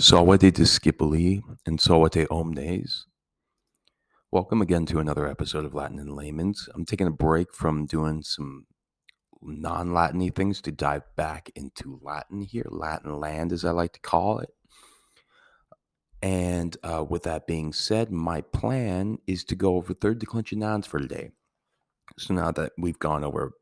Salvete 0.00 0.50
discipuli 0.50 1.42
and 1.66 1.78
salvete 1.78 2.26
omnes. 2.30 3.06
Welcome 4.30 4.62
again 4.62 4.86
to 4.86 4.98
another 4.98 5.28
episode 5.28 5.66
of 5.66 5.74
Latin 5.74 5.98
in 5.98 6.06
Layman's. 6.06 6.70
I'm 6.74 6.86
taking 6.86 7.06
a 7.06 7.10
break 7.10 7.52
from 7.52 7.84
doing 7.84 8.22
some 8.22 8.64
non 9.42 9.92
Latin 9.92 10.30
things 10.30 10.62
to 10.62 10.72
dive 10.72 11.02
back 11.16 11.50
into 11.54 12.00
Latin 12.02 12.40
here, 12.40 12.64
Latin 12.70 13.20
land 13.20 13.52
as 13.52 13.62
I 13.62 13.72
like 13.72 13.92
to 13.92 14.00
call 14.00 14.38
it. 14.38 14.48
And 16.22 16.74
uh, 16.82 17.04
with 17.06 17.24
that 17.24 17.46
being 17.46 17.74
said, 17.74 18.10
my 18.10 18.40
plan 18.40 19.18
is 19.26 19.44
to 19.44 19.54
go 19.54 19.74
over 19.74 19.92
third 19.92 20.18
declension 20.18 20.60
nouns 20.60 20.86
for 20.86 20.98
today. 20.98 21.32
So 22.18 22.32
now 22.32 22.52
that 22.52 22.72
we've 22.78 22.98
gone 22.98 23.22
over 23.22 23.52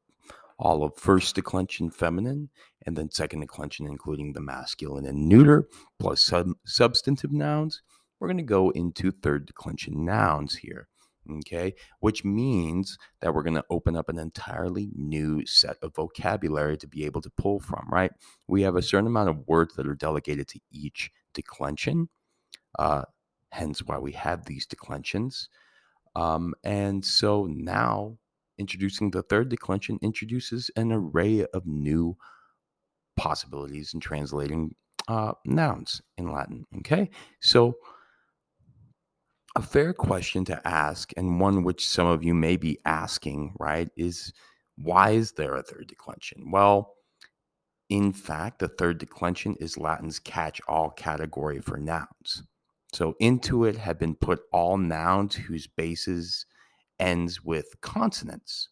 all 0.58 0.82
of 0.82 0.96
first 0.96 1.34
declension 1.34 1.90
feminine 1.90 2.48
and 2.86 2.96
then 2.96 3.10
second 3.10 3.40
declension 3.40 3.86
including 3.86 4.32
the 4.32 4.40
masculine 4.40 5.06
and 5.06 5.28
neuter 5.28 5.68
plus 5.98 6.22
sub- 6.24 6.56
substantive 6.64 7.32
nouns. 7.32 7.82
We're 8.18 8.28
going 8.28 8.38
to 8.38 8.42
go 8.42 8.70
into 8.70 9.10
third 9.10 9.46
declension 9.46 10.04
nouns 10.04 10.56
here 10.56 10.88
okay? 11.40 11.74
Which 12.00 12.24
means 12.24 12.96
that 13.20 13.34
we're 13.34 13.42
going 13.42 13.54
to 13.54 13.64
open 13.68 13.96
up 13.96 14.08
an 14.08 14.18
entirely 14.18 14.88
new 14.94 15.44
set 15.44 15.76
of 15.82 15.94
vocabulary 15.94 16.78
to 16.78 16.86
be 16.86 17.04
able 17.04 17.20
to 17.20 17.30
pull 17.30 17.60
from 17.60 17.86
right? 17.90 18.10
We 18.46 18.62
have 18.62 18.76
a 18.76 18.82
certain 18.82 19.06
amount 19.06 19.28
of 19.28 19.46
words 19.46 19.74
that 19.76 19.86
are 19.86 19.94
delegated 19.94 20.48
to 20.48 20.60
each 20.72 21.10
declension 21.34 22.08
uh, 22.78 23.02
hence 23.50 23.82
why 23.82 23.98
we 23.98 24.12
have 24.12 24.44
these 24.44 24.66
declensions. 24.66 25.48
Um, 26.14 26.54
and 26.64 27.04
so 27.04 27.46
now 27.50 28.18
introducing 28.58 29.10
the 29.10 29.22
third 29.22 29.48
declension 29.48 29.98
introduces 30.02 30.70
an 30.76 30.92
array 30.92 31.46
of 31.54 31.66
new 31.66 32.16
possibilities 33.16 33.94
in 33.94 34.00
translating 34.00 34.74
uh, 35.08 35.32
nouns 35.44 36.02
in 36.16 36.30
Latin. 36.32 36.66
Okay, 36.78 37.10
so 37.40 37.74
a 39.56 39.62
fair 39.62 39.92
question 39.92 40.44
to 40.44 40.68
ask, 40.68 41.12
and 41.16 41.40
one 41.40 41.64
which 41.64 41.86
some 41.86 42.06
of 42.06 42.22
you 42.22 42.34
may 42.34 42.56
be 42.56 42.78
asking, 42.84 43.54
right, 43.58 43.88
is 43.96 44.32
why 44.76 45.10
is 45.10 45.32
there 45.32 45.56
a 45.56 45.62
third 45.62 45.88
declension? 45.88 46.50
Well, 46.50 46.94
in 47.88 48.12
fact, 48.12 48.58
the 48.58 48.68
third 48.68 48.98
declension 48.98 49.56
is 49.58 49.78
Latin's 49.78 50.18
catch 50.18 50.60
all 50.68 50.90
category 50.90 51.60
for 51.60 51.78
nouns. 51.78 52.42
So 52.92 53.16
into 53.18 53.64
it 53.64 53.76
have 53.76 53.98
been 53.98 54.14
put 54.14 54.40
all 54.52 54.78
nouns 54.78 55.34
whose 55.34 55.66
bases 55.66 56.46
ends 57.00 57.42
with 57.42 57.80
consonants. 57.80 58.68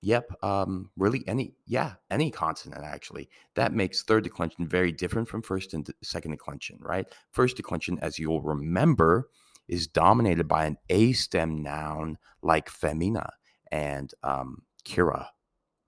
Yep, 0.00 0.44
um, 0.44 0.90
really 0.96 1.24
any 1.26 1.54
yeah, 1.66 1.94
any 2.10 2.30
consonant 2.30 2.84
actually. 2.84 3.28
That 3.56 3.72
makes 3.72 4.02
third 4.02 4.22
declension 4.24 4.66
very 4.68 4.92
different 4.92 5.28
from 5.28 5.42
first 5.42 5.74
and 5.74 5.88
second 6.02 6.30
declension, 6.30 6.78
right? 6.80 7.06
First 7.32 7.56
declension, 7.56 7.98
as 8.00 8.18
you'll 8.18 8.42
remember, 8.42 9.28
is 9.66 9.88
dominated 9.88 10.46
by 10.46 10.66
an 10.66 10.76
A 10.88 11.12
stem 11.12 11.62
noun 11.62 12.16
like 12.42 12.68
femina 12.68 13.30
and 13.72 14.12
um, 14.22 14.62
kira, 14.84 15.26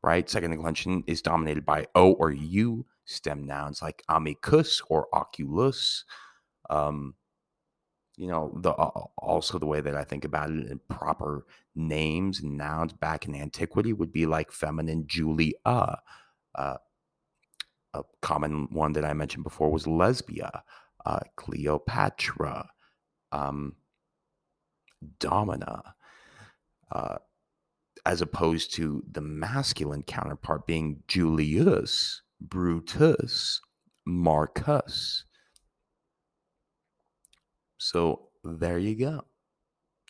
right? 0.03 0.29
Second 0.29 0.51
declension 0.51 1.05
is 1.07 1.23
dominated 1.23 1.65
by 1.65 1.87
O 1.95 2.13
or 2.15 2.33
U 2.33 2.87
stem 3.05 3.45
nouns 3.45 3.81
like 3.81 4.03
amicus 4.09 4.83
or 4.89 5.07
oculus. 5.13 6.05
Um, 6.69 7.15
you 8.21 8.27
know 8.27 8.53
the 8.61 8.71
uh, 8.75 9.05
also 9.17 9.59
the 9.59 9.67
way 9.67 9.81
that 9.81 9.97
i 9.97 10.05
think 10.05 10.27
about 10.27 10.51
it 10.51 10.71
in 10.71 10.79
proper 10.91 11.47
names 11.75 12.41
and 12.41 12.55
nouns 12.57 12.93
back 12.93 13.27
in 13.27 13.35
antiquity 13.35 13.95
would 13.95 14.13
be 14.13 14.27
like 14.27 14.53
feminine 14.53 15.05
julia 15.07 15.55
uh, 15.65 16.77
a 17.95 18.03
common 18.21 18.69
one 18.71 18.93
that 18.93 19.07
i 19.07 19.15
mentioned 19.15 19.43
before 19.43 19.73
was 19.73 19.87
lesbia 19.87 20.63
uh, 21.07 21.21
cleopatra 21.37 22.69
um, 23.33 23.75
domina 25.19 25.95
uh, 26.93 27.17
as 28.05 28.21
opposed 28.21 28.75
to 28.75 29.03
the 29.11 29.23
masculine 29.23 30.03
counterpart 30.03 30.67
being 30.67 31.03
julius 31.09 32.21
brutus 32.39 33.63
marcus 34.05 35.25
so 37.81 38.29
there 38.45 38.79
you 38.79 38.95
go. 38.95 39.25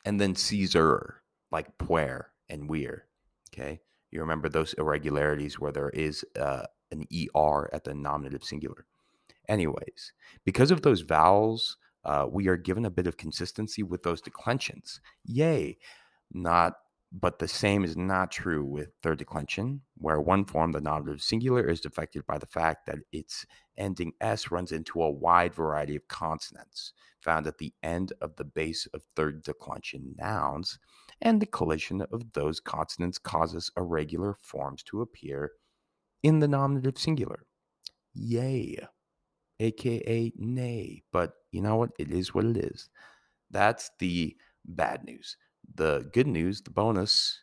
And 0.04 0.20
then 0.20 0.34
Caesar, 0.34 1.22
like 1.52 1.78
puer 1.78 2.32
and 2.48 2.68
weir. 2.68 3.06
Okay. 3.54 3.80
You 4.10 4.20
remember 4.20 4.48
those 4.48 4.72
irregularities 4.74 5.60
where 5.60 5.70
there 5.70 5.90
is 5.90 6.24
uh, 6.38 6.64
an 6.90 7.06
ER 7.14 7.70
at 7.72 7.84
the 7.84 7.94
nominative 7.94 8.42
singular. 8.42 8.86
Anyways, 9.48 10.12
because 10.44 10.72
of 10.72 10.82
those 10.82 11.02
vowels, 11.02 11.76
uh, 12.04 12.26
we 12.28 12.48
are 12.48 12.56
given 12.56 12.84
a 12.84 12.90
bit 12.90 13.06
of 13.06 13.16
consistency 13.16 13.84
with 13.84 14.02
those 14.02 14.20
declensions. 14.20 15.00
Yay. 15.24 15.78
Not 16.32 16.74
but 17.12 17.38
the 17.38 17.48
same 17.48 17.84
is 17.84 17.96
not 17.96 18.30
true 18.30 18.64
with 18.64 18.92
third 19.02 19.18
declension, 19.18 19.80
where 19.96 20.20
one 20.20 20.44
form, 20.44 20.72
the 20.72 20.80
nominative 20.80 21.22
singular, 21.22 21.68
is 21.68 21.84
affected 21.84 22.24
by 22.26 22.38
the 22.38 22.46
fact 22.46 22.86
that 22.86 22.98
its 23.12 23.44
ending 23.76 24.12
S 24.20 24.50
runs 24.50 24.70
into 24.70 25.02
a 25.02 25.10
wide 25.10 25.54
variety 25.54 25.96
of 25.96 26.06
consonants 26.08 26.92
found 27.20 27.46
at 27.46 27.58
the 27.58 27.72
end 27.82 28.12
of 28.20 28.36
the 28.36 28.44
base 28.44 28.86
of 28.94 29.02
third 29.16 29.42
declension 29.42 30.14
nouns, 30.18 30.78
and 31.20 31.40
the 31.40 31.46
collision 31.46 32.02
of 32.12 32.32
those 32.32 32.60
consonants 32.60 33.18
causes 33.18 33.70
irregular 33.76 34.36
forms 34.40 34.82
to 34.84 35.02
appear 35.02 35.52
in 36.22 36.38
the 36.38 36.48
nominative 36.48 36.98
singular. 36.98 37.44
Yay, 38.14 38.76
aka 39.58 40.32
nay. 40.36 41.02
But 41.12 41.32
you 41.50 41.60
know 41.60 41.76
what? 41.76 41.90
It 41.98 42.10
is 42.10 42.34
what 42.34 42.44
it 42.44 42.56
is. 42.56 42.88
That's 43.50 43.90
the 43.98 44.36
bad 44.64 45.04
news. 45.04 45.36
The 45.74 46.08
good 46.12 46.26
news, 46.26 46.62
the 46.62 46.70
bonus, 46.70 47.40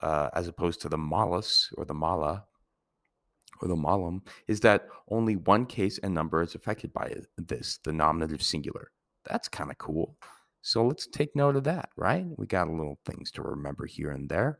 uh, 0.00 0.30
as 0.34 0.48
opposed 0.48 0.80
to 0.82 0.88
the 0.88 0.98
malus 0.98 1.70
or 1.76 1.84
the 1.84 1.94
mala 1.94 2.44
or 3.62 3.68
the 3.68 3.76
malum, 3.76 4.22
is 4.46 4.60
that 4.60 4.88
only 5.08 5.36
one 5.36 5.66
case 5.66 5.98
and 5.98 6.14
number 6.14 6.42
is 6.42 6.54
affected 6.54 6.92
by 6.92 7.14
this, 7.36 7.78
the 7.84 7.92
nominative 7.92 8.42
singular. 8.42 8.90
That's 9.24 9.48
kind 9.48 9.70
of 9.70 9.78
cool. 9.78 10.16
So 10.66 10.84
let's 10.84 11.06
take 11.06 11.36
note 11.36 11.54
of 11.54 11.62
that, 11.64 11.90
right? 11.96 12.26
We 12.36 12.46
got 12.46 12.66
a 12.66 12.72
little 12.72 12.98
things 13.04 13.30
to 13.32 13.42
remember 13.42 13.86
here 13.86 14.10
and 14.10 14.28
there. 14.28 14.58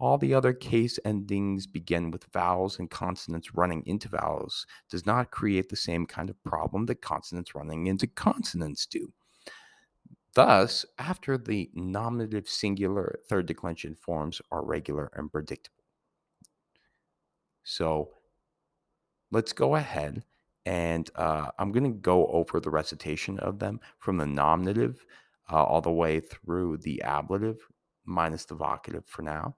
All 0.00 0.18
the 0.18 0.34
other 0.34 0.52
case 0.52 0.98
endings 1.04 1.68
begin 1.68 2.10
with 2.10 2.26
vowels 2.32 2.80
and 2.80 2.90
consonants 2.90 3.54
running 3.54 3.84
into 3.86 4.08
vowels 4.08 4.66
does 4.90 5.06
not 5.06 5.30
create 5.30 5.68
the 5.68 5.76
same 5.76 6.06
kind 6.06 6.28
of 6.28 6.42
problem 6.42 6.86
that 6.86 7.02
consonants 7.02 7.54
running 7.54 7.86
into 7.86 8.08
consonants 8.08 8.84
do. 8.84 9.12
Thus, 10.34 10.84
after 10.98 11.38
the 11.38 11.70
nominative 11.74 12.48
singular 12.48 13.20
third 13.28 13.46
declension 13.46 13.94
forms 13.94 14.42
are 14.50 14.64
regular 14.64 15.10
and 15.14 15.30
predictable. 15.30 15.84
So 17.62 18.10
let's 19.30 19.52
go 19.52 19.76
ahead 19.76 20.24
and 20.66 21.08
uh, 21.14 21.50
I'm 21.58 21.72
going 21.72 21.84
to 21.84 21.98
go 21.98 22.26
over 22.28 22.58
the 22.58 22.70
recitation 22.70 23.38
of 23.38 23.58
them 23.58 23.80
from 23.98 24.16
the 24.16 24.26
nominative 24.26 25.04
uh, 25.52 25.62
all 25.62 25.80
the 25.80 25.90
way 25.90 26.20
through 26.20 26.78
the 26.78 27.02
ablative 27.02 27.58
minus 28.04 28.44
the 28.44 28.56
vocative 28.56 29.06
for 29.06 29.22
now 29.22 29.56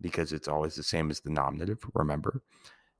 because 0.00 0.32
it's 0.32 0.48
always 0.48 0.74
the 0.74 0.82
same 0.82 1.10
as 1.10 1.20
the 1.20 1.30
nominative, 1.30 1.78
remember. 1.94 2.42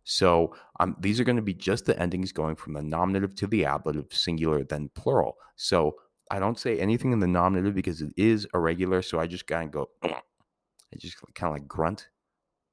So 0.05 0.55
um, 0.81 0.97
these 0.99 1.21
are 1.21 1.25
going 1.25 1.37
to 1.37 1.43
be 1.43 1.55
just 1.55 1.87
the 1.87 2.01
endings 2.01 2.33
going 2.33 2.57
from 2.57 2.73
the 2.73 2.83
nominative 2.83 3.35
to 3.37 3.47
the 3.47 3.65
ablative, 3.67 4.13
singular, 4.13 4.65
then 4.65 4.91
plural. 4.95 5.37
So 5.57 5.97
I 6.31 6.39
don't 6.39 6.59
say 6.59 6.79
anything 6.79 7.13
in 7.13 7.21
the 7.21 7.27
nominative 7.27 7.75
because 7.75 8.03
it 8.03 8.13
is 8.17 8.47
irregular. 8.55 9.03
So 9.03 9.19
I 9.21 9.27
just 9.27 9.47
kind 9.47 9.67
of 9.67 9.73
go, 9.73 9.89
I 10.03 10.97
just 10.97 11.17
kind 11.35 11.51
of 11.51 11.61
like 11.61 11.69
grunt, 11.69 12.09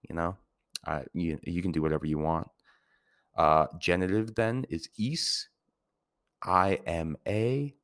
you 0.08 0.16
know. 0.16 0.38
You 1.14 1.40
you 1.44 1.62
can 1.62 1.72
do 1.72 1.82
whatever 1.82 2.06
you 2.06 2.20
want. 2.20 2.48
Uh, 3.36 3.68
genitive 3.80 4.36
then 4.36 4.66
is 4.70 4.88
is, 4.98 5.50
I 6.44 6.80
am 6.86 7.18
a, 7.28 7.76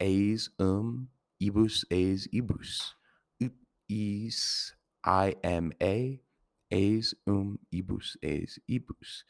a's 0.00 0.50
um, 0.58 1.08
ibus 1.42 1.84
a's 1.90 2.28
ibus, 2.32 2.94
is 3.88 4.72
I 5.04 5.34
am 5.42 5.72
a, 5.82 6.20
a's 6.70 7.14
um 7.26 7.58
ibus 7.74 8.16
a's 8.22 8.58
ibus. 8.70 9.24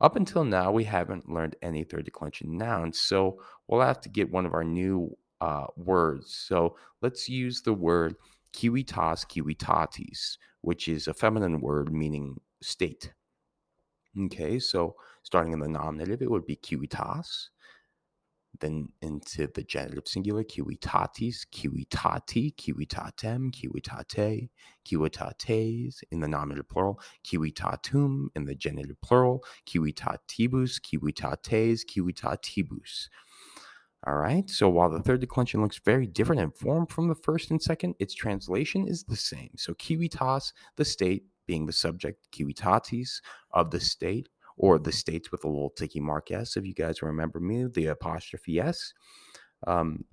Up 0.00 0.16
until 0.16 0.44
now, 0.44 0.72
we 0.72 0.84
haven't 0.84 1.28
learned 1.28 1.56
any 1.62 1.84
third 1.84 2.04
declension 2.04 2.56
nouns, 2.56 3.00
so 3.00 3.40
we'll 3.68 3.80
have 3.80 4.00
to 4.02 4.08
get 4.08 4.30
one 4.30 4.46
of 4.46 4.54
our 4.54 4.64
new 4.64 5.16
uh, 5.40 5.66
words. 5.76 6.34
So 6.34 6.76
let's 7.00 7.28
use 7.28 7.62
the 7.62 7.74
word 7.74 8.16
civitas 8.54 9.24
civitatis, 9.24 10.36
which 10.60 10.88
is 10.88 11.06
a 11.06 11.14
feminine 11.14 11.60
word 11.60 11.92
meaning 11.92 12.40
state. 12.62 13.12
Okay, 14.18 14.58
so 14.58 14.96
starting 15.22 15.52
in 15.52 15.58
the 15.58 15.68
nominative, 15.68 16.22
it 16.22 16.30
would 16.30 16.46
be 16.46 16.58
civitas. 16.62 17.50
Then 18.60 18.88
into 19.02 19.46
the 19.46 19.62
genitive 19.62 20.06
singular, 20.06 20.44
kiwitatis, 20.44 21.46
kiwitati, 21.52 22.54
kiwitatem, 22.54 23.52
kiwitate, 23.52 24.48
kiwitates 24.86 26.02
in 26.10 26.20
the 26.20 26.28
nominative 26.28 26.68
plural, 26.68 27.00
kiwitatum 27.24 28.28
in 28.34 28.44
the 28.44 28.54
genitive 28.54 29.00
plural, 29.00 29.44
civitatibus, 29.66 30.80
kiwitates, 30.80 31.84
civitatibus. 31.84 33.08
All 34.06 34.16
right. 34.16 34.48
So 34.50 34.68
while 34.68 34.90
the 34.90 35.00
third 35.00 35.20
declension 35.20 35.62
looks 35.62 35.80
very 35.82 36.06
different 36.06 36.42
in 36.42 36.50
form 36.50 36.86
from 36.86 37.08
the 37.08 37.14
first 37.14 37.50
and 37.50 37.62
second, 37.62 37.94
its 37.98 38.14
translation 38.14 38.86
is 38.86 39.04
the 39.04 39.16
same. 39.16 39.50
So 39.56 39.74
civitas, 39.80 40.52
the 40.76 40.84
state, 40.84 41.24
being 41.46 41.64
the 41.64 41.72
subject, 41.72 42.26
kiwitatis, 42.30 43.20
of 43.52 43.70
the 43.70 43.80
state, 43.80 44.28
or 44.56 44.78
the 44.78 44.92
states 44.92 45.30
with 45.32 45.44
a 45.44 45.48
little 45.48 45.70
ticky 45.70 46.00
mark 46.00 46.30
S. 46.30 46.56
If 46.56 46.64
you 46.64 46.74
guys 46.74 47.02
remember 47.02 47.40
me, 47.40 47.66
the 47.66 47.86
apostrophe 47.86 48.60
S. 48.60 48.92
Um, 49.66 50.04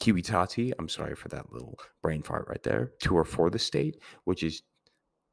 Civitate, 0.00 0.74
I'm 0.78 0.88
sorry 0.88 1.14
for 1.14 1.28
that 1.28 1.52
little 1.52 1.78
brain 2.02 2.22
fart 2.22 2.46
right 2.48 2.62
there, 2.62 2.92
to 3.02 3.16
or 3.16 3.24
for 3.24 3.48
the 3.48 3.58
state, 3.58 3.96
which 4.24 4.42
is 4.42 4.62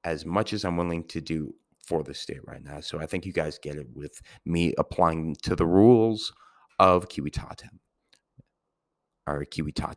as 0.04 0.26
much 0.26 0.54
as 0.54 0.64
I'm 0.64 0.78
willing 0.78 1.04
to 1.10 1.20
do 1.20 1.54
for 1.86 2.04
the 2.04 2.14
state 2.14 2.40
right 2.48 2.64
now. 2.64 2.80
So 2.80 3.00
I 3.00 3.06
think 3.06 3.26
you 3.26 3.34
guys 3.34 3.60
get 3.60 3.76
it 3.76 3.88
with 3.94 4.22
me 4.46 4.74
applying 4.78 5.36
to 5.44 5.56
the 5.56 5.66
rules 5.66 6.32
of 6.80 7.10
Civitatem 7.10 7.80
or 9.28 9.46
Civitat, 9.46 9.96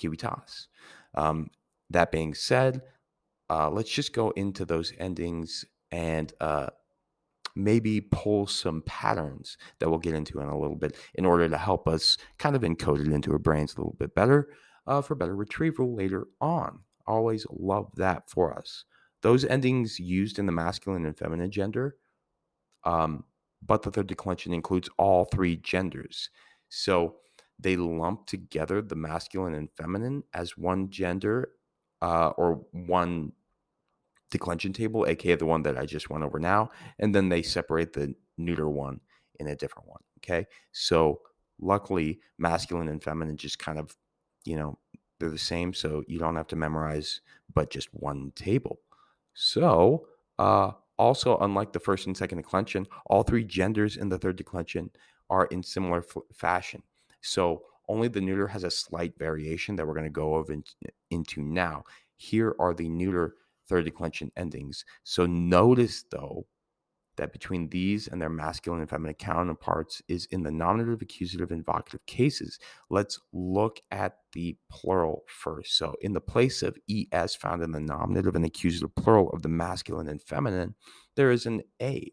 Civitas. 0.00 0.68
Um, 1.14 1.48
that 1.90 2.12
being 2.12 2.34
said, 2.34 2.82
uh, 3.50 3.70
let's 3.70 3.90
just 3.90 4.12
go 4.12 4.30
into 4.30 4.64
those 4.64 4.92
endings 4.98 5.64
and 5.90 6.32
uh, 6.40 6.68
maybe 7.54 8.00
pull 8.00 8.46
some 8.46 8.82
patterns 8.82 9.56
that 9.78 9.88
we'll 9.88 9.98
get 9.98 10.14
into 10.14 10.40
in 10.40 10.48
a 10.48 10.58
little 10.58 10.76
bit 10.76 10.96
in 11.14 11.24
order 11.24 11.48
to 11.48 11.56
help 11.56 11.88
us 11.88 12.18
kind 12.38 12.54
of 12.54 12.62
encode 12.62 13.00
it 13.00 13.12
into 13.12 13.32
our 13.32 13.38
brains 13.38 13.74
a 13.74 13.78
little 13.78 13.96
bit 13.98 14.14
better 14.14 14.48
uh, 14.86 15.00
for 15.00 15.14
better 15.14 15.34
retrieval 15.34 15.94
later 15.94 16.26
on. 16.40 16.80
Always 17.06 17.46
love 17.50 17.90
that 17.96 18.28
for 18.28 18.52
us. 18.56 18.84
Those 19.22 19.44
endings 19.44 19.98
used 19.98 20.38
in 20.38 20.46
the 20.46 20.52
masculine 20.52 21.06
and 21.06 21.16
feminine 21.16 21.50
gender, 21.50 21.96
um, 22.84 23.24
but 23.64 23.82
the 23.82 23.90
third 23.90 24.06
declension 24.06 24.52
includes 24.52 24.88
all 24.98 25.24
three 25.24 25.56
genders. 25.56 26.30
So 26.68 27.16
they 27.58 27.76
lump 27.76 28.26
together 28.26 28.82
the 28.82 28.96
masculine 28.96 29.54
and 29.54 29.70
feminine 29.76 30.24
as 30.34 30.58
one 30.58 30.90
gender 30.90 31.50
uh, 32.02 32.28
or 32.36 32.66
one 32.72 33.32
declension 34.30 34.72
table, 34.72 35.06
aka 35.06 35.34
the 35.36 35.46
one 35.46 35.62
that 35.62 35.78
I 35.78 35.86
just 35.86 36.10
went 36.10 36.24
over 36.24 36.38
now, 36.38 36.70
and 36.98 37.14
then 37.14 37.28
they 37.28 37.42
separate 37.42 37.92
the 37.92 38.14
neuter 38.36 38.68
one 38.68 39.00
in 39.38 39.48
a 39.48 39.56
different 39.56 39.88
one. 39.88 40.00
Okay, 40.18 40.46
so 40.72 41.20
luckily, 41.60 42.20
masculine 42.38 42.88
and 42.88 43.02
feminine 43.02 43.36
just 43.36 43.58
kind 43.58 43.78
of, 43.78 43.96
you 44.44 44.56
know, 44.56 44.78
they're 45.18 45.30
the 45.30 45.38
same, 45.38 45.72
so 45.72 46.02
you 46.06 46.18
don't 46.18 46.36
have 46.36 46.48
to 46.48 46.56
memorize, 46.56 47.20
but 47.54 47.70
just 47.70 47.88
one 47.92 48.32
table. 48.34 48.80
So, 49.34 50.06
uh, 50.38 50.72
also, 50.98 51.38
unlike 51.38 51.72
the 51.72 51.80
first 51.80 52.06
and 52.06 52.16
second 52.16 52.38
declension, 52.38 52.86
all 53.06 53.22
three 53.22 53.44
genders 53.44 53.96
in 53.96 54.08
the 54.08 54.18
third 54.18 54.36
declension 54.36 54.90
are 55.30 55.46
in 55.46 55.62
similar 55.62 55.98
f- 55.98 56.22
fashion. 56.34 56.82
So, 57.20 57.62
only 57.88 58.08
the 58.08 58.20
neuter 58.20 58.48
has 58.48 58.64
a 58.64 58.70
slight 58.70 59.16
variation 59.18 59.76
that 59.76 59.86
we're 59.86 59.94
going 59.94 60.04
to 60.04 60.10
go 60.10 60.34
over 60.34 60.52
in, 60.52 60.64
into 61.10 61.40
now. 61.42 61.84
Here 62.16 62.56
are 62.58 62.74
the 62.74 62.88
neuter 62.88 63.36
third 63.68 63.84
declension 63.84 64.30
endings. 64.36 64.84
So 65.04 65.26
notice 65.26 66.04
though 66.10 66.46
that 67.16 67.32
between 67.32 67.68
these 67.68 68.08
and 68.08 68.20
their 68.20 68.28
masculine 68.28 68.80
and 68.80 68.90
feminine 68.90 69.14
counterparts 69.14 70.02
is 70.08 70.26
in 70.26 70.42
the 70.42 70.50
nominative, 70.50 71.02
accusative, 71.02 71.50
and 71.50 71.64
vocative 71.64 72.04
cases. 72.06 72.58
Let's 72.90 73.18
look 73.32 73.80
at 73.90 74.18
the 74.32 74.56
plural 74.70 75.24
first. 75.26 75.76
So, 75.76 75.94
in 76.00 76.12
the 76.12 76.20
place 76.20 76.62
of 76.62 76.78
es 76.88 77.34
found 77.34 77.62
in 77.62 77.72
the 77.72 77.80
nominative 77.80 78.36
and 78.36 78.44
accusative 78.44 78.94
plural 78.94 79.30
of 79.30 79.42
the 79.42 79.48
masculine 79.48 80.08
and 80.08 80.22
feminine, 80.22 80.74
there 81.16 81.30
is 81.30 81.46
an 81.46 81.62
a. 81.80 82.12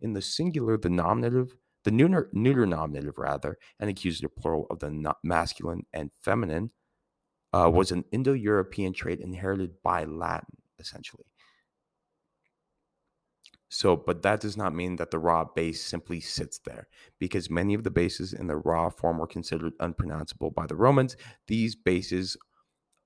In 0.00 0.12
the 0.12 0.22
singular, 0.22 0.76
the 0.76 0.90
nominative, 0.90 1.54
the 1.84 1.90
neuter, 1.90 2.28
neuter 2.32 2.66
nominative 2.66 3.18
rather, 3.18 3.58
and 3.80 3.88
accusative 3.88 4.34
plural 4.36 4.66
of 4.70 4.80
the 4.80 5.14
masculine 5.22 5.86
and 5.92 6.10
feminine 6.20 6.70
uh, 7.52 7.70
was 7.72 7.92
an 7.92 8.04
Indo 8.12 8.32
European 8.32 8.92
trait 8.92 9.20
inherited 9.20 9.82
by 9.82 10.04
Latin 10.04 10.61
essentially. 10.82 11.24
So, 13.72 13.96
but 13.96 14.20
that 14.20 14.40
does 14.40 14.54
not 14.54 14.74
mean 14.74 14.96
that 14.96 15.10
the 15.10 15.18
raw 15.18 15.44
base 15.44 15.82
simply 15.82 16.20
sits 16.20 16.58
there 16.58 16.88
because 17.18 17.48
many 17.48 17.72
of 17.72 17.84
the 17.84 17.90
bases 17.90 18.34
in 18.34 18.46
the 18.46 18.56
raw 18.56 18.90
form 18.90 19.16
were 19.16 19.26
considered 19.26 19.72
unpronounceable 19.80 20.50
by 20.50 20.66
the 20.66 20.76
Romans. 20.76 21.16
These 21.46 21.74
bases 21.74 22.36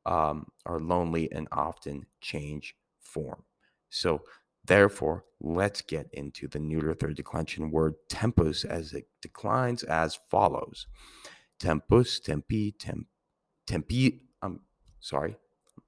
um, 0.07 0.47
are 0.67 0.81
lonely 0.81 1.31
and 1.31 1.47
often 1.53 2.07
change 2.21 2.75
form. 2.99 3.45
So, 3.91 4.23
therefore, 4.65 5.25
let's 5.41 5.83
get 5.83 6.09
into 6.13 6.49
the 6.49 6.59
neuter 6.59 6.95
third 6.95 7.15
declension 7.15 7.71
word 7.71 7.95
tempus 8.09 8.65
as 8.65 8.93
it 8.93 9.07
declines 9.23 9.85
as 9.85 10.19
follows 10.29 10.89
tempus, 11.61 12.19
tempi, 12.19 12.73
temp, 12.73 13.07
tempi, 13.69 14.21
I'm 14.43 14.53
um, 14.53 14.61
sorry, 14.99 15.37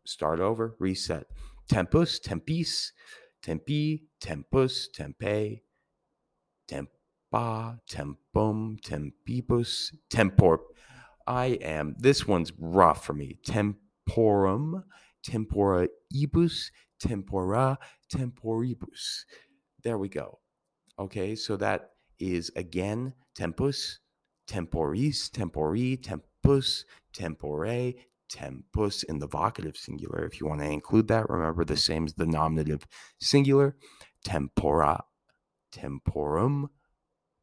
start 0.05 0.39
over, 0.39 0.77
reset 0.79 1.27
tempus, 1.69 2.21
tempis, 2.21 2.93
tempi, 3.43 4.03
tempus, 4.21 4.89
tempe, 4.89 5.63
tempa, 6.69 7.79
tempum, 7.89 8.77
tempibus, 8.83 9.93
tempor. 10.11 10.59
I 11.27 11.59
am, 11.61 11.95
this 11.99 12.27
one's 12.27 12.53
rough 12.59 13.05
for 13.05 13.13
me. 13.13 13.39
Temporum, 13.47 14.83
tempora 15.23 15.89
ibus, 16.15 16.71
tempora, 17.01 17.77
temporibus. 18.13 19.25
There 19.85 19.99
we 19.99 20.09
go. 20.09 20.39
Okay, 20.99 21.37
so 21.37 21.57
that 21.57 21.91
is 22.19 22.51
again 22.57 23.13
tempus, 23.37 23.99
temporis, 24.49 25.31
tempori, 25.31 26.03
tempus, 26.03 26.85
tempore, 27.13 27.95
tempus 28.29 29.03
in 29.03 29.19
the 29.19 29.29
vocative 29.29 29.77
singular. 29.77 30.25
If 30.25 30.41
you 30.41 30.47
want 30.47 30.61
to 30.61 30.67
include 30.67 31.09
that, 31.09 31.29
remember 31.29 31.65
the 31.65 31.77
same 31.77 32.07
as 32.07 32.15
the 32.15 32.27
nominative 32.27 32.87
singular. 33.21 33.77
Tempora, 34.25 35.05
temporum, 35.73 36.69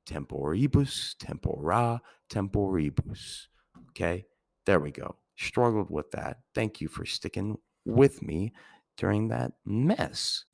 temporibus, 0.07 1.15
tempora, 1.19 2.01
temporibus. 2.29 3.47
Okay, 3.89 4.25
there 4.65 4.79
we 4.79 4.91
go. 4.91 5.15
Struggled 5.37 5.89
with 5.89 6.11
that. 6.11 6.37
Thank 6.53 6.81
you 6.81 6.87
for 6.87 7.05
sticking 7.05 7.57
with 7.85 8.21
me 8.21 8.53
during 8.97 9.27
that 9.29 9.53
mess. 9.65 10.45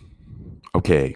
Okay, 0.74 1.16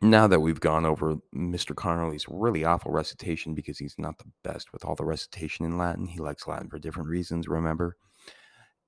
now 0.00 0.26
that 0.26 0.40
we've 0.40 0.60
gone 0.60 0.84
over 0.84 1.16
Mr. 1.34 1.74
Connerly's 1.74 2.26
really 2.28 2.64
awful 2.64 2.92
recitation 2.92 3.54
because 3.54 3.78
he's 3.78 3.96
not 3.98 4.18
the 4.18 4.30
best 4.44 4.72
with 4.72 4.84
all 4.84 4.94
the 4.94 5.04
recitation 5.04 5.64
in 5.64 5.78
Latin, 5.78 6.06
he 6.06 6.18
likes 6.18 6.46
Latin 6.46 6.68
for 6.68 6.78
different 6.78 7.08
reasons, 7.08 7.48
remember? 7.48 7.96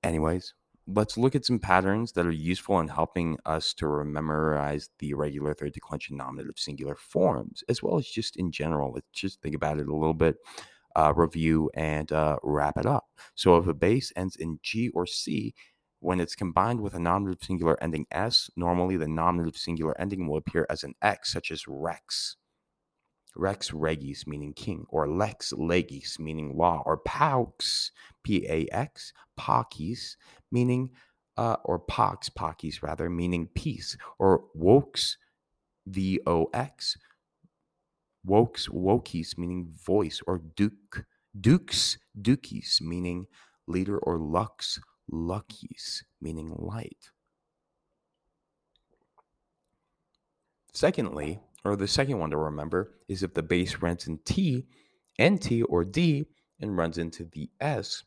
Anyways, 0.03 0.53
let's 0.87 1.17
look 1.17 1.35
at 1.35 1.45
some 1.45 1.59
patterns 1.59 2.13
that 2.13 2.25
are 2.25 2.31
useful 2.31 2.79
in 2.79 2.87
helping 2.87 3.37
us 3.45 3.73
to 3.75 4.03
memorize 4.03 4.89
the 4.99 5.11
irregular 5.11 5.53
third 5.53 5.73
declension 5.73 6.17
nominative 6.17 6.57
singular 6.57 6.95
forms, 6.95 7.63
as 7.69 7.83
well 7.83 7.97
as 7.97 8.07
just 8.07 8.35
in 8.35 8.51
general. 8.51 8.91
Let's 8.93 9.07
just 9.13 9.41
think 9.41 9.55
about 9.55 9.79
it 9.79 9.87
a 9.87 9.95
little 9.95 10.15
bit, 10.15 10.37
uh, 10.95 11.13
review, 11.15 11.69
and 11.75 12.11
uh, 12.11 12.37
wrap 12.43 12.77
it 12.77 12.85
up. 12.85 13.05
So 13.35 13.57
if 13.57 13.67
a 13.67 13.73
base 13.73 14.11
ends 14.15 14.35
in 14.35 14.59
G 14.63 14.89
or 14.89 15.05
C, 15.05 15.53
when 15.99 16.19
it's 16.19 16.33
combined 16.33 16.81
with 16.81 16.95
a 16.95 16.99
nominative 16.99 17.43
singular 17.43 17.77
ending 17.81 18.07
S, 18.09 18.49
normally 18.57 18.97
the 18.97 19.07
nominative 19.07 19.55
singular 19.55 19.99
ending 20.01 20.27
will 20.27 20.37
appear 20.37 20.65
as 20.67 20.83
an 20.83 20.95
X, 21.03 21.31
such 21.31 21.51
as 21.51 21.67
Rex. 21.67 22.37
Rex 23.35 23.71
regis, 23.71 24.27
meaning 24.27 24.53
king, 24.53 24.85
or 24.89 25.07
lex 25.07 25.53
legis, 25.53 26.19
meaning 26.19 26.57
law, 26.57 26.83
or 26.85 26.97
pax, 26.97 27.91
P 28.23 28.45
A 28.47 28.67
X, 28.71 29.13
pacis, 29.37 30.17
meaning, 30.51 30.89
uh, 31.37 31.55
or 31.63 31.79
pax, 31.79 32.29
pacis 32.29 32.83
rather, 32.83 33.09
meaning 33.09 33.47
peace, 33.55 33.95
or 34.19 34.43
vox, 34.53 35.17
V 35.87 36.19
O 36.27 36.49
X, 36.53 36.97
vox, 38.25 38.67
vocis, 38.67 39.37
meaning 39.37 39.73
voice, 39.85 40.21
or 40.27 40.41
duke, 40.55 41.05
dux, 41.39 41.97
ducis, 42.19 42.81
meaning 42.81 43.27
leader, 43.65 43.97
or 43.97 44.17
lux, 44.17 44.79
luckis, 45.09 46.03
meaning 46.21 46.53
light. 46.57 47.11
Secondly, 50.73 51.39
or 51.63 51.75
the 51.75 51.87
second 51.87 52.19
one 52.19 52.31
to 52.31 52.37
remember 52.37 52.93
is 53.07 53.23
if 53.23 53.33
the 53.33 53.43
base 53.43 53.77
runs 53.77 54.07
in 54.07 54.19
T, 54.25 54.65
NT, 55.21 55.63
or 55.69 55.83
D 55.83 56.25
and 56.59 56.77
runs 56.77 56.97
into 56.97 57.25
the 57.25 57.49
S, 57.59 58.03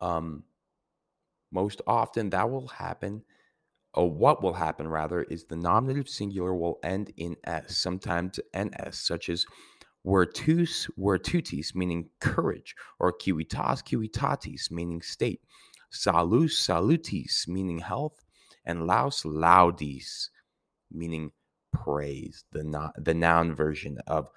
um, 0.00 0.44
most 1.52 1.80
often 1.86 2.30
that 2.30 2.50
will 2.50 2.68
happen 2.68 3.22
or 3.96 4.10
what 4.10 4.42
will 4.42 4.52
happen 4.52 4.86
rather 4.86 5.22
is 5.22 5.44
the 5.44 5.56
nominative 5.56 6.08
singular 6.08 6.54
will 6.54 6.78
end 6.82 7.12
in 7.16 7.34
s, 7.44 7.78
sometimes 7.78 8.38
ns, 8.54 8.98
such 8.98 9.30
as 9.30 9.46
virtus, 10.04 10.86
virtutis, 10.98 11.74
meaning 11.74 12.10
courage, 12.20 12.76
or 13.00 13.14
civitas, 13.18 13.82
civitatis, 13.82 14.70
meaning 14.70 15.00
state, 15.00 15.40
salus, 15.90 16.58
salutis, 16.58 17.48
meaning 17.48 17.78
health, 17.78 18.22
and 18.66 18.86
laus, 18.86 19.22
laudis, 19.24 20.28
meaning 20.92 21.32
praise, 21.84 22.44
the, 22.52 22.64
no, 22.64 22.90
the 22.96 23.14
noun 23.14 23.54
version 23.54 23.98
of 24.06 24.28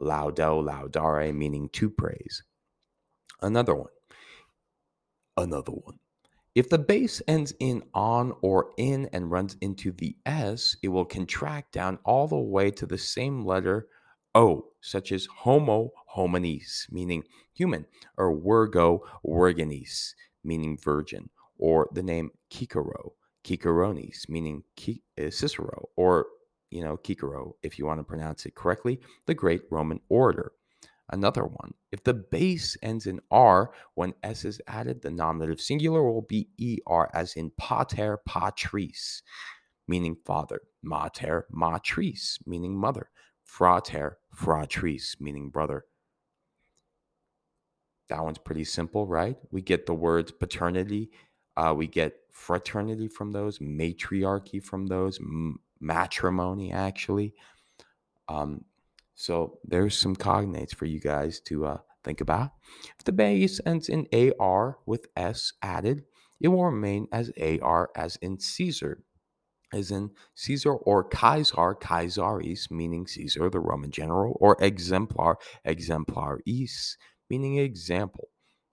laudo, 0.00 0.62
laudare, 0.62 1.34
meaning 1.34 1.68
to 1.70 1.90
praise. 1.90 2.42
Another 3.40 3.74
one. 3.74 3.90
Another 5.36 5.72
one. 5.72 5.98
If 6.54 6.68
the 6.70 6.78
base 6.78 7.22
ends 7.28 7.54
in 7.60 7.84
on 7.94 8.32
or 8.42 8.72
in 8.76 9.08
and 9.12 9.30
runs 9.30 9.56
into 9.60 9.92
the 9.92 10.16
S, 10.26 10.76
it 10.82 10.88
will 10.88 11.04
contract 11.04 11.72
down 11.72 11.98
all 12.04 12.26
the 12.26 12.36
way 12.36 12.70
to 12.72 12.86
the 12.86 12.98
same 12.98 13.44
letter 13.44 13.86
O, 14.34 14.66
such 14.80 15.10
as 15.12 15.26
homo 15.26 15.90
hominis, 16.14 16.90
meaning 16.90 17.24
human, 17.54 17.86
or 18.16 18.36
virgo 18.38 19.02
virginis, 19.24 20.14
meaning 20.44 20.78
virgin, 20.78 21.30
or 21.58 21.88
the 21.92 22.02
name 22.02 22.30
Cicero, 22.50 23.14
Ciceronis, 23.44 24.28
meaning 24.28 24.62
uh, 24.86 25.30
Cicero, 25.30 25.88
or 25.96 26.26
you 26.70 26.82
know 26.82 26.98
Cicero, 27.04 27.56
if 27.62 27.78
you 27.78 27.86
want 27.86 28.00
to 28.00 28.04
pronounce 28.04 28.46
it 28.46 28.54
correctly, 28.54 29.00
the 29.26 29.34
great 29.34 29.62
Roman 29.70 30.00
orator. 30.08 30.52
Another 31.10 31.44
one, 31.44 31.74
if 31.92 32.04
the 32.04 32.14
base 32.14 32.76
ends 32.82 33.06
in 33.06 33.20
R 33.30 33.72
when 33.94 34.14
S 34.22 34.44
is 34.44 34.60
added, 34.66 35.02
the 35.02 35.10
nominative 35.10 35.60
singular 35.60 36.02
will 36.02 36.22
be 36.22 36.48
ER, 36.88 37.08
as 37.14 37.34
in 37.34 37.50
pater 37.58 38.18
patris, 38.26 39.22
meaning 39.88 40.16
father, 40.26 40.60
mater 40.82 41.46
matris, 41.50 42.38
meaning 42.46 42.76
mother, 42.76 43.10
frater 43.44 44.18
fratris, 44.36 45.20
meaning 45.20 45.50
brother. 45.50 45.84
That 48.08 48.24
one's 48.24 48.38
pretty 48.38 48.64
simple, 48.64 49.06
right? 49.06 49.36
We 49.50 49.62
get 49.62 49.86
the 49.86 49.94
words 49.94 50.32
paternity, 50.32 51.10
uh, 51.56 51.74
we 51.76 51.86
get 51.86 52.14
fraternity 52.32 53.08
from 53.08 53.32
those, 53.32 53.60
matriarchy 53.60 54.60
from 54.62 54.86
those, 54.86 55.18
m- 55.20 55.60
matrimony, 55.80 56.72
actually. 56.72 57.34
Um, 58.28 58.64
so 59.14 59.58
there's 59.64 59.98
some 59.98 60.14
cognates 60.14 60.74
for 60.74 60.84
you 60.86 61.00
guys 61.00 61.40
to 61.40 61.66
uh, 61.66 61.78
think 62.04 62.20
about. 62.20 62.52
If 62.98 63.04
the 63.04 63.12
base 63.12 63.60
ends 63.66 63.88
in 63.88 64.06
AR 64.12 64.78
with 64.86 65.06
S 65.16 65.52
added, 65.62 66.04
it 66.40 66.48
will 66.48 66.64
remain 66.64 67.08
as 67.12 67.32
AR 67.40 67.90
as 67.96 68.16
in 68.16 68.38
Caesar, 68.38 69.02
as 69.72 69.90
in 69.90 70.10
Caesar 70.34 70.72
or 70.72 71.08
Caesar, 71.08 71.74
Caesaris, 71.74 72.70
meaning 72.70 73.06
Caesar, 73.06 73.50
the 73.50 73.60
Roman 73.60 73.90
general, 73.90 74.36
or 74.40 74.56
exemplar, 74.60 75.36
exemplaris, 75.66 76.96
meaning 77.28 77.58
example. 77.58 78.28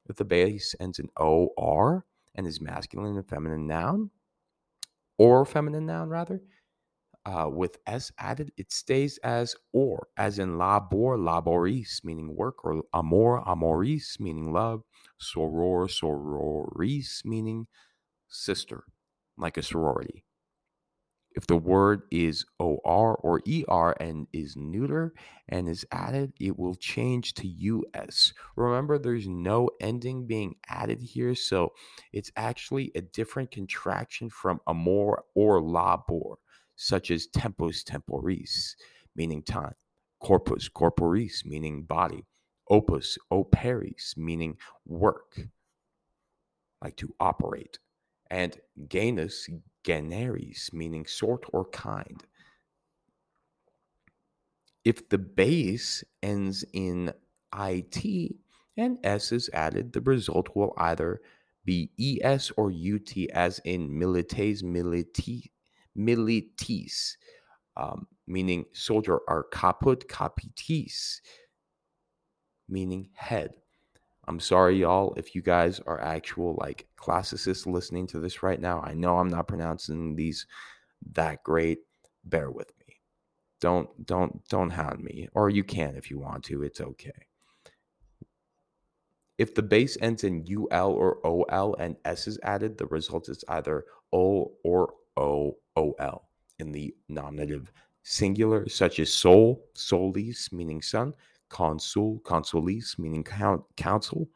If 0.08 0.18
the 0.18 0.26
base 0.26 0.76
ends 0.80 1.00
in 1.00 1.10
OR 1.18 2.06
and 2.36 2.46
is 2.46 2.62
masculine 2.62 3.16
and 3.16 3.28
feminine 3.28 3.66
noun, 3.66 4.12
or 5.18 5.46
feminine 5.46 5.86
noun 5.88 6.10
rather, 6.10 6.42
uh, 7.26 7.50
with 7.52 7.78
s 7.88 8.12
added, 8.20 8.52
it 8.58 8.72
stays 8.72 9.18
as 9.20 9.56
or, 9.74 10.08
as 10.18 10.40
in 10.40 10.58
labor, 10.58 11.18
laboris, 11.18 12.04
meaning 12.04 12.36
work, 12.36 12.64
or 12.64 12.84
amor, 12.94 13.44
amoris, 13.46 14.20
meaning 14.20 14.54
love, 14.54 14.84
soror, 15.20 15.90
sororis, 15.90 17.26
meaning 17.26 17.68
sister, 18.28 18.84
like 19.38 19.58
a 19.58 19.64
sorority. 19.64 20.24
If 21.36 21.48
the 21.48 21.58
word 21.58 22.04
is 22.12 22.46
or 22.60 22.80
or 22.86 23.42
er 23.70 23.92
and 24.00 24.26
is 24.32 24.56
neuter 24.56 25.14
and 25.50 25.68
is 25.68 25.86
added, 25.92 26.32
it 26.40 26.58
will 26.58 26.76
change 26.76 27.34
to 27.36 27.84
us. 27.94 28.34
Remember, 28.56 28.98
there's 28.98 29.28
no 29.28 29.70
ending 29.82 30.28
being 30.28 30.56
added 30.70 31.02
here, 31.02 31.36
so 31.36 31.74
it's 32.14 32.32
actually 32.38 32.92
a 32.96 33.02
different 33.02 33.52
contraction 33.52 34.30
from 34.30 34.62
amor 34.66 35.26
or 35.36 35.62
labor 35.62 36.38
such 36.76 37.12
as 37.12 37.28
tempus 37.28 37.84
temporis, 37.84 38.76
meaning 39.16 39.42
time, 39.44 39.76
corpus 40.20 40.70
corporis, 40.70 41.46
meaning 41.46 41.84
body, 41.84 42.26
opus 42.70 43.18
operis, 43.32 44.18
meaning 44.18 44.58
work, 44.86 45.40
like 46.82 46.96
to 46.98 47.14
operate, 47.20 47.80
and 48.30 48.60
genus 48.90 49.50
generis, 49.84 50.72
meaning 50.74 51.06
sort 51.06 51.46
or 51.54 51.66
kind. 51.66 52.24
If 54.84 55.10
the 55.10 55.18
base 55.18 56.04
ends 56.22 56.64
in 56.74 57.14
it 57.58 58.36
and 58.78 58.98
s 59.04 59.32
is 59.32 59.50
added, 59.54 59.94
the 59.94 60.02
result 60.02 60.50
will 60.56 60.74
either 60.78 61.22
be 61.64 61.90
es 62.22 62.52
or 62.58 62.70
ut, 62.72 63.18
as 63.34 63.60
in 63.64 63.90
milites 63.90 64.62
militi 64.62 65.50
militis, 65.98 67.16
um, 67.78 68.08
meaning 68.28 68.66
soldier, 68.74 69.20
or 69.28 69.48
caput 69.52 70.08
capitis, 70.08 71.22
meaning 72.68 73.10
head. 73.14 73.52
I'm 74.28 74.40
sorry, 74.40 74.80
y'all, 74.80 75.14
if 75.16 75.36
you 75.36 75.42
guys 75.42 75.80
are 75.86 76.02
actual 76.02 76.58
like 76.60 76.88
classicists 76.96 77.68
listening 77.68 78.08
to 78.08 78.20
this 78.20 78.42
right 78.42 78.60
now. 78.60 78.82
I 78.82 78.94
know 78.94 79.20
I'm 79.20 79.30
not 79.30 79.48
pronouncing 79.48 80.16
these 80.16 80.48
that 81.14 81.44
great. 81.44 81.80
Bear 82.24 82.50
with 82.50 82.72
me. 82.80 82.96
Don't 83.62 83.88
don't 84.06 84.48
don't 84.50 84.72
hound 84.72 85.04
me, 85.04 85.30
or 85.34 85.50
you 85.50 85.64
can 85.64 85.96
if 85.96 86.10
you 86.10 86.18
want 86.18 86.44
to. 86.46 86.64
It's 86.64 86.82
okay. 86.82 87.28
If 89.38 89.54
the 89.54 89.62
base 89.62 89.98
ends 90.02 90.24
in 90.24 90.46
ul 90.72 90.92
or 90.92 91.26
ol 91.26 91.76
and 91.78 91.96
s 92.06 92.28
is 92.28 92.40
added, 92.42 92.78
the 92.78 92.88
result 92.88 93.30
is 93.30 93.44
either 93.48 93.86
o 94.12 94.54
or 94.64 94.94
o 95.18 95.58
ol 95.76 96.30
in 96.60 96.72
the 96.72 96.94
nominative 97.10 97.72
singular, 98.04 98.70
such 98.70 99.00
as 99.00 99.12
sol, 99.12 99.66
solis, 99.74 100.52
meaning 100.52 100.82
son, 100.82 101.14
consul, 101.50 102.22
consulis, 102.24 102.98
meaning 103.00 103.24
count, 103.24 103.64
council, 103.78 104.28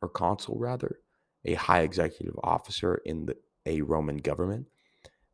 or 0.00 0.08
consul 0.08 0.58
rather, 0.58 1.00
a 1.44 1.54
high 1.54 1.80
executive 1.80 2.34
officer 2.42 3.00
in 3.04 3.26
the, 3.26 3.36
a 3.66 3.80
Roman 3.82 4.18
government. 4.18 4.66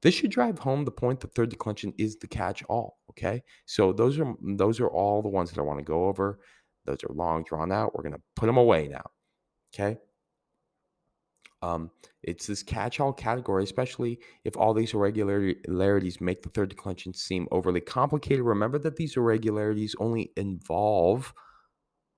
This 0.02 0.14
should 0.14 0.30
drive 0.30 0.58
home 0.58 0.84
the 0.84 0.90
point 0.90 1.20
that 1.20 1.34
third 1.34 1.48
declension 1.50 1.94
is 1.96 2.16
the 2.16 2.26
catch-all. 2.26 2.98
Okay, 3.10 3.42
so 3.64 3.92
those 3.92 4.18
are 4.18 4.34
those 4.42 4.80
are 4.80 4.88
all 4.88 5.22
the 5.22 5.28
ones 5.28 5.50
that 5.50 5.58
I 5.58 5.62
want 5.62 5.78
to 5.78 5.84
go 5.84 6.06
over. 6.06 6.40
Those 6.84 7.04
are 7.04 7.14
long 7.14 7.44
drawn 7.44 7.72
out. 7.72 7.94
We're 7.94 8.02
gonna 8.02 8.20
put 8.36 8.46
them 8.46 8.56
away 8.58 8.88
now. 8.88 9.04
Okay. 9.74 9.98
Um, 11.64 11.90
it's 12.22 12.46
this 12.46 12.62
catch-all 12.62 13.12
category, 13.12 13.64
especially 13.64 14.18
if 14.44 14.56
all 14.56 14.74
these 14.74 14.92
irregularities 14.94 16.20
make 16.20 16.42
the 16.42 16.50
third 16.50 16.68
declension 16.68 17.14
seem 17.14 17.48
overly 17.50 17.80
complicated. 17.80 18.44
Remember 18.44 18.78
that 18.80 18.96
these 18.96 19.16
irregularities 19.16 19.94
only 19.98 20.30
involve 20.36 21.32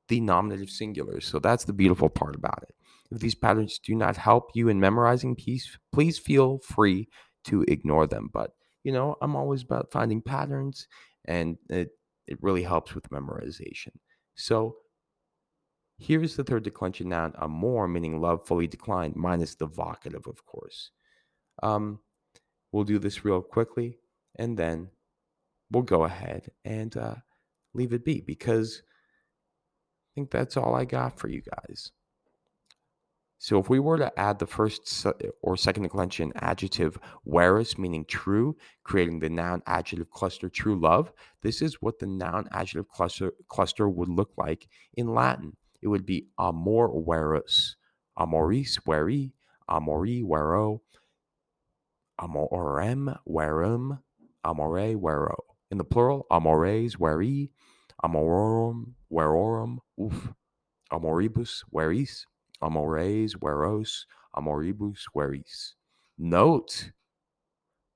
the 0.09 0.21
nominative 0.21 0.69
singulars. 0.69 1.25
So 1.25 1.39
that's 1.39 1.65
the 1.65 1.73
beautiful 1.73 2.09
part 2.09 2.35
about 2.35 2.63
it. 2.63 2.75
If 3.11 3.21
these 3.21 3.35
patterns 3.35 3.79
do 3.79 3.95
not 3.95 4.17
help 4.17 4.51
you 4.55 4.69
in 4.69 4.81
memorizing 4.81 5.37
piece, 5.37 5.79
please 5.93 6.19
feel 6.19 6.59
free 6.59 7.09
to 7.45 7.65
ignore 7.69 8.07
them. 8.07 8.29
But 8.33 8.51
you 8.83 8.93
know, 8.93 9.17
I'm 9.21 9.37
always 9.37 9.63
about 9.63 9.93
finding 9.93 10.23
patterns, 10.23 10.89
and 11.25 11.57
it 11.69 11.91
it 12.27 12.39
really 12.41 12.63
helps 12.63 12.95
with 12.95 13.11
memorization. 13.11 13.95
So 14.35 14.77
Here's 15.99 16.37
the 16.37 16.45
third 16.45 16.65
declension 16.65 17.09
noun, 17.09 17.33
amor, 17.41 17.89
meaning 17.89 18.21
love 18.21 18.47
fully 18.47 18.67
declined, 18.67 19.17
minus 19.17 19.55
the 19.55 19.67
vocative, 19.67 20.27
of 20.27 20.45
course. 20.45 20.91
Um, 21.63 22.01
we'll 22.71 22.85
do 22.85 22.99
this 22.99 23.25
real 23.25 23.41
quickly, 23.41 23.99
and 24.39 24.59
then 24.59 24.91
we'll 25.71 25.83
go 25.83 26.05
ahead 26.05 26.51
and 26.65 26.95
uh, 26.97 27.15
leave 27.73 27.95
it 27.95 28.05
be 28.05 28.21
because 28.21 28.83
I 28.85 30.09
think 30.15 30.31
that's 30.31 30.57
all 30.57 30.75
I 30.75 30.85
got 30.85 31.19
for 31.19 31.29
you 31.29 31.41
guys. 31.41 31.93
So 33.39 33.59
if 33.59 33.69
we 33.69 33.79
were 33.79 33.99
to 33.99 34.19
add 34.19 34.39
the 34.39 34.47
first 34.47 35.07
or 35.43 35.57
second 35.57 35.83
declension 35.83 36.33
adjective 36.37 36.99
verus, 37.27 37.77
meaning 37.79 38.05
true, 38.07 38.57
creating 38.83 39.19
the 39.19 39.29
noun 39.29 39.63
adjective 39.67 40.11
cluster 40.11 40.49
true 40.49 40.79
love, 40.79 41.13
this 41.43 41.61
is 41.61 41.81
what 41.83 41.99
the 41.99 42.07
noun 42.07 42.49
adjective 42.53 42.89
cluster, 42.89 43.33
cluster 43.49 43.89
would 43.89 44.09
look 44.09 44.33
like 44.37 44.69
in 44.95 45.15
Latin 45.15 45.55
it 45.83 45.89
would 45.89 46.07
be 46.07 46.29
amor 46.39 46.93
verus, 47.07 47.77
amoris 48.19 48.79
veri, 48.85 49.33
amori 49.69 50.23
vero, 50.23 50.83
amorem 52.21 53.19
werum, 53.29 53.99
amore 54.45 54.95
vero. 54.95 55.45
In 55.71 55.79
the 55.79 55.85
plural, 55.85 56.27
amores 56.31 56.95
veri, 56.95 57.51
amorum 58.03 58.95
werorum, 59.13 59.79
oof, 60.01 60.33
amoribus 60.93 61.65
veris, 61.73 62.25
amores 62.63 63.35
veros, 63.35 64.07
amoribus 64.37 65.05
veris. 65.15 65.75
Note 66.19 66.93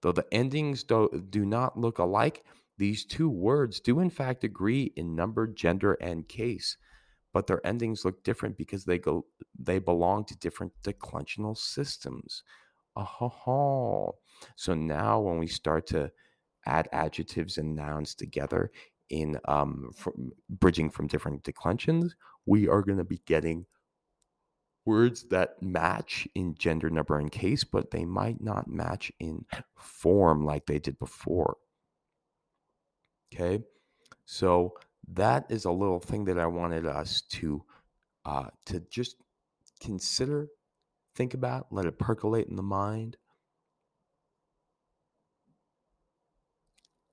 Though 0.03 0.13
the 0.13 0.27
endings 0.33 0.83
do, 0.83 1.11
do 1.29 1.45
not 1.45 1.79
look 1.79 1.99
alike, 1.99 2.45
these 2.79 3.05
two 3.05 3.29
words 3.29 3.81
do 3.81 4.01
in 4.01 4.09
fact 4.09 4.45
agree 4.45 4.93
in 4.97 5.15
number, 5.15 5.47
gender, 5.47 5.93
and 6.01 6.27
case, 6.27 6.79
but 7.33 7.47
their 7.47 7.65
endings 7.67 8.05
look 8.05 8.23
different 8.25 8.57
because 8.57 8.85
they 8.85 8.99
go 8.99 9.27
they 9.59 9.79
belong 9.79 10.25
to 10.25 10.39
different 10.39 10.73
declensional 10.83 11.57
systems. 11.57 12.43
Oh, 12.97 14.17
so 14.57 14.75
now 14.75 15.21
when 15.21 15.39
we 15.39 15.47
start 15.47 15.87
to 15.89 16.11
add 16.67 16.89
adjectives 16.93 17.57
and 17.59 17.75
nouns 17.75 18.15
together 18.15 18.71
in 19.09 19.39
um, 19.47 19.91
from, 19.95 20.33
bridging 20.49 20.91
from 20.91 21.07
different 21.07 21.43
declensions, 21.43 22.15
we 22.47 22.69
are 22.69 22.83
going 22.83 22.99
to 22.99 23.05
be 23.05 23.21
getting 23.27 23.67
words 24.85 25.25
that 25.31 25.63
match 25.63 26.27
in 26.35 26.55
gender, 26.59 26.91
number, 26.91 27.19
and 27.19 27.31
case, 27.31 27.65
but 27.65 27.91
they 27.91 28.05
might 28.05 28.41
not 28.41 28.69
match 28.69 29.13
in 29.21 29.45
form 29.77 30.45
like 30.45 30.67
they 30.67 30.79
did 30.79 30.99
before. 30.99 31.57
Okay, 33.33 33.63
so 34.25 34.75
that 35.15 35.47
is 35.51 35.65
a 35.65 35.73
little 35.73 36.01
thing 36.01 36.25
that 36.27 36.39
I 36.39 36.47
wanted 36.47 36.87
us 36.87 37.23
to 37.23 37.65
uh, 38.25 38.47
to 38.67 38.81
just 38.91 39.17
consider, 39.81 40.49
think 41.17 41.35
about, 41.35 41.67
let 41.73 41.87
it 41.87 41.99
percolate 41.99 42.49
in 42.49 42.57
the 42.57 42.63
mind. 42.63 43.17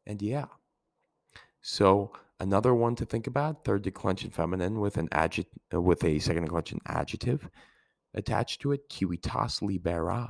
And 0.05 0.21
yeah. 0.21 0.45
So 1.61 2.11
another 2.39 2.73
one 2.73 2.95
to 2.95 3.05
think 3.05 3.27
about, 3.27 3.65
third 3.65 3.81
declension 3.81 4.31
feminine 4.31 4.79
with 4.79 4.97
an 4.97 5.09
adjective 5.11 5.59
uh, 5.73 5.81
with 5.81 6.03
a 6.03 6.19
second 6.19 6.43
declension 6.45 6.79
adjective 6.85 7.49
attached 8.13 8.61
to 8.61 8.71
it, 8.71 8.81
civitas 8.91 9.61
libera. 9.61 10.29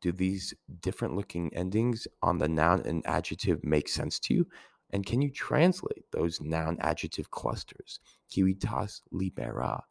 Do 0.00 0.12
these 0.12 0.54
different 0.80 1.14
looking 1.14 1.52
endings 1.54 2.06
on 2.22 2.38
the 2.38 2.48
noun 2.48 2.82
and 2.86 3.06
adjective 3.06 3.62
make 3.64 3.88
sense 3.88 4.18
to 4.20 4.34
you? 4.34 4.46
And 4.92 5.06
can 5.06 5.22
you 5.22 5.30
translate 5.30 6.04
those 6.10 6.40
noun 6.40 6.76
adjective 6.80 7.30
clusters? 7.30 8.00
Civitas 8.28 9.02
libera. 9.10 9.82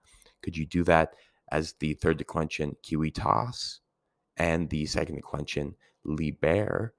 Could 0.41 0.57
you 0.57 0.65
do 0.65 0.83
that 0.83 1.15
as 1.51 1.73
the 1.79 1.93
third 1.93 2.17
declension 2.17 2.75
civitas 2.83 3.81
and 4.37 4.69
the 4.69 4.85
second 4.85 5.15
declension 5.15 5.75
liber 6.03 6.93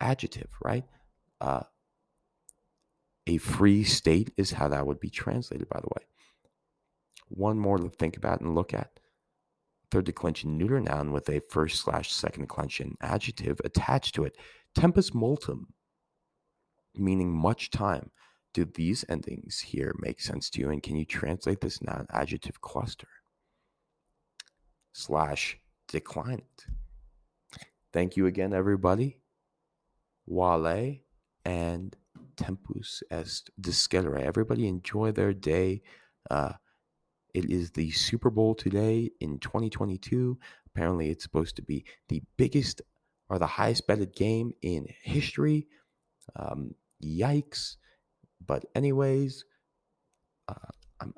adjective, 0.00 0.48
right? 0.62 0.84
Uh, 1.40 1.62
a 3.26 3.38
free 3.38 3.84
state 3.84 4.32
is 4.36 4.52
how 4.52 4.68
that 4.68 4.86
would 4.86 4.98
be 4.98 5.10
translated, 5.10 5.68
by 5.68 5.80
the 5.80 5.88
way. 5.96 6.04
One 7.28 7.58
more 7.58 7.78
to 7.78 7.88
think 7.88 8.16
about 8.16 8.40
and 8.40 8.54
look 8.54 8.74
at. 8.74 8.98
Third 9.90 10.06
declension 10.06 10.56
neuter 10.56 10.80
noun 10.80 11.12
with 11.12 11.28
a 11.28 11.40
first 11.40 11.80
slash 11.80 12.10
second 12.12 12.42
declension 12.42 12.96
adjective 13.00 13.60
attached 13.64 14.14
to 14.14 14.24
it. 14.24 14.36
Tempus 14.74 15.10
multum 15.10 15.66
meaning 16.94 17.32
much 17.32 17.70
time. 17.70 18.10
Do 18.54 18.64
these 18.64 19.04
endings 19.08 19.60
here 19.60 19.94
make 19.98 20.20
sense 20.20 20.50
to 20.50 20.60
you? 20.60 20.70
And 20.70 20.82
can 20.82 20.96
you 20.96 21.04
translate 21.04 21.60
this 21.60 21.82
noun 21.82 22.06
adjective 22.10 22.60
cluster? 22.60 23.08
Slash 24.92 25.58
decline 25.88 26.40
it. 26.40 26.66
Thank 27.92 28.16
you 28.16 28.26
again, 28.26 28.52
everybody. 28.52 29.18
Wale 30.26 30.98
and 31.44 31.96
tempus 32.36 33.02
est 33.10 33.50
discedere. 33.60 34.20
Everybody 34.22 34.66
enjoy 34.66 35.12
their 35.12 35.32
day. 35.32 35.82
Uh, 36.30 36.52
it 37.34 37.50
is 37.50 37.70
the 37.70 37.90
Super 37.90 38.30
Bowl 38.30 38.54
today 38.54 39.10
in 39.20 39.38
2022. 39.38 40.38
Apparently, 40.66 41.10
it's 41.10 41.22
supposed 41.22 41.56
to 41.56 41.62
be 41.62 41.84
the 42.08 42.22
biggest 42.36 42.82
or 43.28 43.38
the 43.38 43.46
highest 43.46 43.86
betted 43.86 44.14
game 44.14 44.52
in 44.62 44.86
history. 45.02 45.66
Um, 46.36 46.74
Yikes. 47.02 47.76
But, 48.44 48.64
anyways, 48.74 49.44
uh, 50.48 50.54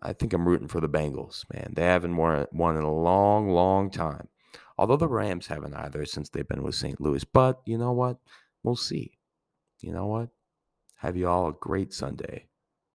I 0.03 0.13
think 0.13 0.33
I'm 0.33 0.47
rooting 0.47 0.69
for 0.69 0.81
the 0.81 0.89
Bengals, 0.89 1.45
man. 1.53 1.73
They 1.75 1.85
haven't 1.85 2.17
won, 2.17 2.47
won 2.53 2.77
in 2.77 2.83
a 2.83 2.93
long, 2.93 3.49
long 3.49 3.91
time. 3.91 4.29
Although 4.77 4.97
the 4.97 5.09
Rams 5.09 5.47
haven't 5.47 5.75
either 5.75 6.05
since 6.05 6.29
they've 6.29 6.49
been 6.49 6.63
with 6.63 6.75
St. 6.75 7.01
Louis. 7.01 7.25
But 7.25 7.61
you 7.65 7.79
know 7.79 7.93
what? 7.93 8.19
We'll 8.63 8.77
see. 8.77 9.19
You 9.81 9.93
know 9.93 10.07
what? 10.07 10.31
Have 10.97 11.17
you 11.17 11.29
all 11.29 11.49
a 11.49 11.53
great 11.53 11.93
Sunday. 11.93 12.49